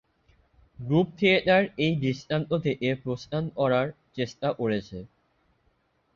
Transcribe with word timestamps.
Group 0.79 1.07
theatre 1.17 1.63
এই 1.85 1.93
দৃষ্টান্ত 2.03 2.51
থেকে 2.65 2.87
প্রস্থান 3.03 3.43
করার 3.57 3.87
চেষ্টা 4.15 4.47
করেছে। 4.59 4.97